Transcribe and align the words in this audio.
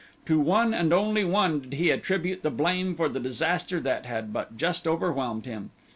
To 0.25 0.39
one 0.39 0.73
and 0.73 0.91
only 0.91 1.23
one 1.23 1.59
did 1.61 1.73
he 1.73 1.91
attribute 1.91 2.41
the 2.41 2.49
blame 2.49 2.95
for 2.95 3.07
the 3.07 3.19
disaster 3.19 3.79
that 3.81 4.07
had 4.07 4.33
but 4.33 4.57
just 4.57 4.87
overwhelmed 4.87 5.45
him. 5.45 5.69